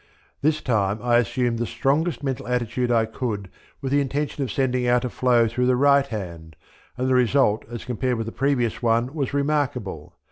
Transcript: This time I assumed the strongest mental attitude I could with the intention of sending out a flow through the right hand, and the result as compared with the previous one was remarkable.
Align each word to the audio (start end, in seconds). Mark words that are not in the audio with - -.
This 0.41 0.61
time 0.63 0.99
I 1.03 1.17
assumed 1.17 1.59
the 1.59 1.67
strongest 1.67 2.23
mental 2.23 2.47
attitude 2.47 2.91
I 2.91 3.05
could 3.05 3.51
with 3.83 3.91
the 3.91 4.01
intention 4.01 4.43
of 4.43 4.51
sending 4.51 4.87
out 4.87 5.05
a 5.05 5.09
flow 5.11 5.47
through 5.47 5.67
the 5.67 5.75
right 5.75 6.07
hand, 6.07 6.55
and 6.97 7.07
the 7.07 7.13
result 7.13 7.63
as 7.69 7.85
compared 7.85 8.17
with 8.17 8.25
the 8.25 8.31
previous 8.31 8.81
one 8.81 9.13
was 9.13 9.31
remarkable. 9.31 10.15